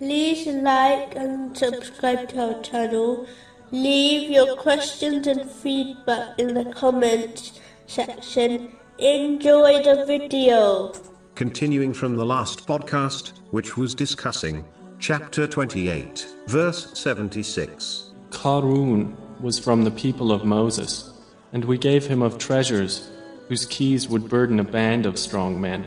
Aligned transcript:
like 0.00 1.14
and 1.14 1.56
subscribe 1.56 2.28
to 2.30 2.54
our 2.54 2.62
channel. 2.62 3.26
Leave 3.70 4.30
your 4.30 4.56
questions 4.56 5.26
and 5.26 5.50
feedback 5.50 6.38
in 6.38 6.54
the 6.54 6.64
comments 6.72 7.60
section. 7.86 8.72
Enjoy 8.98 9.82
the 9.82 10.04
video. 10.06 10.92
Continuing 11.34 11.92
from 11.92 12.16
the 12.16 12.24
last 12.24 12.66
podcast, 12.66 13.32
which 13.50 13.76
was 13.76 13.94
discussing 13.94 14.64
chapter 14.98 15.46
28, 15.46 16.26
verse 16.46 16.96
76. 16.98 18.12
Qarun 18.30 19.16
was 19.40 19.58
from 19.58 19.82
the 19.82 19.90
people 19.90 20.32
of 20.32 20.44
Moses, 20.44 21.12
and 21.52 21.64
we 21.64 21.76
gave 21.76 22.06
him 22.06 22.22
of 22.22 22.38
treasures, 22.38 23.10
whose 23.48 23.66
keys 23.66 24.08
would 24.08 24.28
burden 24.28 24.60
a 24.60 24.64
band 24.64 25.06
of 25.06 25.18
strong 25.18 25.60
men. 25.60 25.86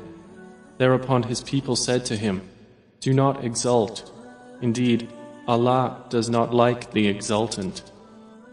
Thereupon 0.77 1.23
his 1.23 1.41
people 1.41 1.75
said 1.75 2.05
to 2.05 2.15
him, 2.17 2.41
Do 2.99 3.13
not 3.13 3.43
exult. 3.43 4.11
Indeed, 4.61 5.09
Allah 5.47 6.03
does 6.09 6.29
not 6.29 6.53
like 6.53 6.91
the 6.91 7.07
exultant. 7.07 7.91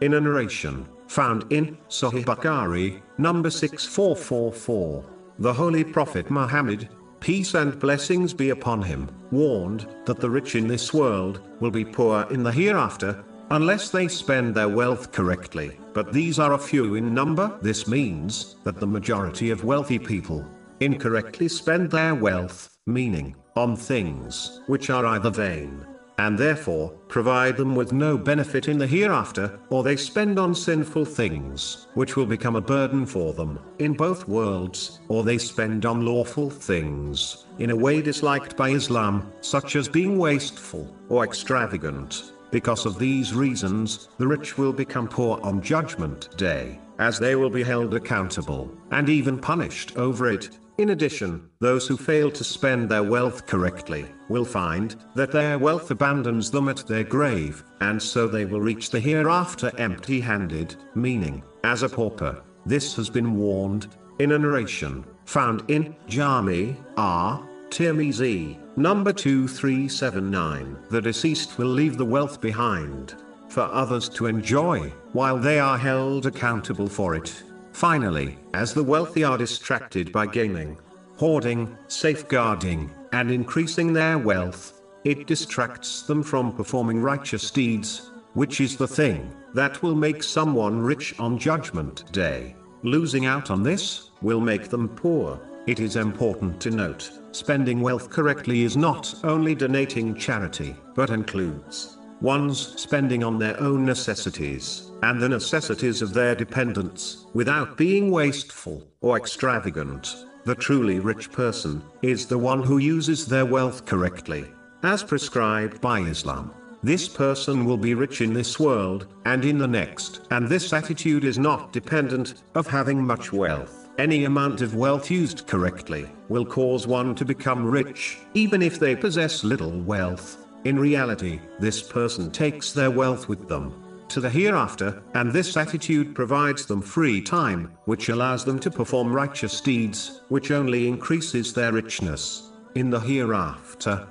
In 0.01 0.15
a 0.15 0.21
narration 0.21 0.87
found 1.09 1.51
in 1.51 1.79
Sahih 1.89 2.25
Bukhari, 2.25 3.01
number 3.19 3.51
6444, 3.51 5.05
the 5.39 5.53
Holy 5.53 5.83
Prophet 5.83 6.31
Muhammad, 6.31 6.89
peace 7.21 7.55
and 7.55 7.79
blessings 7.79 8.35
be 8.35 8.51
upon 8.51 8.83
him, 8.83 9.09
warned 9.31 9.89
that 10.05 10.21
the 10.21 10.29
rich 10.29 10.55
in 10.55 10.69
this 10.69 10.93
world 10.93 11.41
will 11.61 11.71
be 11.71 11.85
poor 11.85 12.27
in 12.31 12.43
the 12.43 12.53
hereafter, 12.53 13.25
unless 13.51 13.91
they 13.91 14.09
spend 14.09 14.55
their 14.55 14.69
wealth 14.69 15.11
correctly. 15.11 15.79
But 15.95 16.13
these 16.13 16.39
are 16.39 16.53
a 16.53 16.59
few 16.59 16.97
in 16.97 17.15
number. 17.15 17.59
This 17.63 17.89
means 17.89 18.57
that 18.65 18.79
the 18.79 18.87
majority 18.87 19.51
of 19.51 19.65
wealthy 19.65 19.99
people 19.99 20.45
incorrectly 20.81 21.49
spend 21.49 21.91
their 21.91 22.15
wealth, 22.15 22.77
meaning 22.87 23.37
on 23.57 23.77
things 23.77 24.61
which 24.67 24.91
are 24.91 25.07
either 25.07 25.31
vain 25.31 25.87
and 26.19 26.39
therefore 26.39 26.91
provide 27.09 27.57
them 27.57 27.75
with 27.75 27.93
no 27.93 28.17
benefit 28.17 28.69
in 28.69 28.79
the 28.79 28.87
hereafter, 28.87 29.59
or 29.71 29.83
they 29.83 29.97
spend 29.97 30.39
on 30.39 30.55
sinful 30.55 31.05
things, 31.05 31.89
which 31.95 32.17
will 32.17 32.27
become 32.27 32.57
a 32.57 32.61
burden 32.61 33.05
for 33.05 33.33
them 33.33 33.59
in 33.79 33.93
both 33.93 34.29
worlds, 34.29 35.01
or 35.09 35.25
they 35.25 35.39
spend 35.39 35.85
on 35.85 36.05
lawful 36.05 36.51
things, 36.51 37.47
in 37.59 37.71
a 37.71 37.77
way 37.77 38.01
disliked 38.01 38.57
by 38.57 38.71
Islam, 38.71 39.33
such 39.41 39.77
as 39.77 39.89
being 39.89 40.19
wasteful 40.19 40.95
or 41.09 41.25
extravagant. 41.25 42.33
Because 42.51 42.87
of 42.87 42.99
these 42.99 43.35
reasons, 43.35 44.09
the 44.19 44.27
rich 44.27 44.57
will 44.57 44.73
become 44.73 45.09
poor 45.09 45.41
on 45.43 45.61
Judgment 45.61 46.29
Day, 46.37 46.79
as 47.01 47.19
they 47.19 47.35
will 47.35 47.51
be 47.51 47.65
held 47.65 47.95
accountable, 47.95 48.71
and 48.93 49.09
even 49.09 49.37
punished 49.37 49.97
over 49.97 50.31
it, 50.31 50.51
in 50.79 50.91
addition, 50.91 51.49
those 51.61 51.87
who 51.87 51.97
fail 51.97 52.31
to 52.31 52.43
spend 52.43 52.89
their 52.89 53.03
wealth 53.03 53.47
correctly 53.47 54.07
will 54.29 54.45
find 54.45 54.97
that 55.15 55.31
their 55.31 55.59
wealth 55.59 55.91
abandons 55.91 56.51
them 56.51 56.69
at 56.69 56.87
their 56.87 57.05
grave, 57.05 57.63
and 57.81 58.03
so 58.03 58.27
they 58.27 58.45
will 58.45 58.61
reach 58.61 58.91
the 58.91 58.99
hereafter 58.99 59.71
empty 59.79 60.21
handed, 60.21 60.75
meaning, 60.95 61.43
as 61.63 61.83
a 61.83 61.89
pauper. 61.89 62.43
This 62.67 62.97
has 62.97 63.09
been 63.09 63.37
warned 63.37 63.89
in 64.19 64.33
a 64.33 64.39
narration 64.39 65.05
found 65.27 65.63
in 65.69 65.95
Jami 66.07 66.77
R. 66.97 67.47
Tirmizi, 67.71 68.59
number 68.77 69.13
2379. 69.13 70.77
The 70.91 71.01
deceased 71.01 71.59
will 71.59 71.69
leave 71.69 71.97
the 71.97 72.05
wealth 72.05 72.41
behind 72.41 73.15
for 73.49 73.63
others 73.63 74.09
to 74.11 74.27
enjoy, 74.27 74.93
while 75.13 75.39
they 75.39 75.61
are 75.61 75.79
held 75.79 76.27
accountable 76.27 76.89
for 76.89 77.15
it. 77.15 77.43
Finally, 77.75 78.39
as 78.55 78.73
the 78.73 78.83
wealthy 78.83 79.25
are 79.25 79.37
distracted 79.37 80.13
by 80.13 80.25
gaming, 80.25 80.79
hoarding, 81.17 81.77
safeguarding, 81.89 82.89
and 83.13 83.33
increasing 83.33 83.93
their 83.93 84.17
wealth, 84.17 84.81
it 85.03 85.27
distracts 85.27 86.03
them 86.03 86.23
from 86.23 86.55
performing 86.55 87.03
righteous 87.03 87.51
deeds, 87.51 88.13
which 88.35 88.61
is 88.61 88.77
the 88.77 88.87
thing 88.87 89.29
that 89.55 89.83
will 89.83 89.97
make 89.97 90.23
someone 90.23 90.81
rich 90.81 91.19
on 91.19 91.37
Judgment 91.37 92.11
Day. 92.13 92.55
Losing 92.85 93.27
out 93.27 93.51
on 93.51 93.65
this 93.65 94.11
will 94.23 94.41
make 94.41 94.69
them 94.69 94.89
poor. 94.89 95.41
It 95.67 95.81
is 95.81 95.97
important 95.97 96.61
to 96.61 96.71
note, 96.71 97.11
spending 97.33 97.81
wealth 97.81 98.09
correctly 98.09 98.63
is 98.63 98.77
not 98.77 99.13
only 99.25 99.57
donating 99.57 100.15
charity, 100.15 100.77
but 100.95 101.11
includes 101.11 101.99
one's 102.25 102.81
spending 102.81 103.23
on 103.23 103.39
their 103.39 103.61
own 103.61 103.85
necessities, 103.85 104.91
and 105.03 105.21
the 105.21 105.29
necessities 105.29 106.01
of 106.01 106.15
their 106.15 106.35
dependents, 106.35 107.27
without 107.35 107.77
being 107.77 108.11
wasteful 108.11 108.83
or 109.03 109.19
extravagant. 109.19 110.17
The 110.45 110.55
truly 110.55 111.01
rich 111.01 111.31
person 111.31 111.83
is 112.01 112.27
the 112.27 112.39
one 112.39 112.63
who 112.63 112.79
uses 112.79 113.27
their 113.27 113.45
wealth 113.45 113.85
correctly, 113.85 114.47
as 114.83 115.03
prescribed 115.03 115.83
by 115.83 116.01
Islam. 116.01 116.51
This 116.83 117.09
person 117.09 117.67
will 117.67 117.77
be 117.77 117.93
rich 117.93 118.23
in 118.23 118.33
this 118.33 118.59
world 118.59 119.07
and 119.27 119.45
in 119.45 119.59
the 119.59 119.69
next. 119.69 120.23
And 120.31 120.49
this 120.49 120.73
attitude 120.73 121.25
is 121.25 121.39
not 121.39 121.75
dependent 121.75 122.43
of 122.55 122.67
having 122.67 123.07
much 123.07 123.35
wealth. 123.35 123.91
Any 123.99 124.25
amount 124.25 124.63
of 124.63 124.75
wealth 124.75 125.11
used 125.11 125.47
correctly 125.47 126.09
will 126.31 126.47
cause 126.47 126.87
one 126.87 127.15
to 127.17 127.25
become 127.27 127.67
rich, 127.67 128.19
even 128.33 128.63
if 128.63 128.79
they 128.79 128.97
possess 128.97 129.45
little 129.45 129.79
wealth. 129.83 130.44
In 130.65 130.79
reality, 130.79 131.41
this 131.61 131.83
person 131.83 132.31
takes 132.31 132.73
their 132.73 132.91
wealth 132.91 133.29
with 133.29 133.49
them 133.49 133.75
to 134.09 134.21
the 134.21 134.31
hereafter, 134.31 135.03
and 135.15 135.33
this 135.33 135.57
attitude 135.57 136.15
provides 136.15 136.67
them 136.67 136.81
free 136.81 137.21
time, 137.21 137.73
which 137.85 138.09
allows 138.09 138.45
them 138.45 138.59
to 138.61 138.71
perform 138.71 139.13
righteous 139.13 139.61
deeds, 139.61 140.23
which 140.29 140.51
only 140.51 140.87
increases 140.87 141.53
their 141.53 141.73
richness 141.73 142.51
in 142.75 142.91
the 142.91 143.01
hereafter. 143.01 144.09